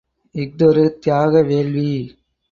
இஃதொரு 0.35 0.85
தியாக 0.99 1.41
வேள்வி. 1.41 1.91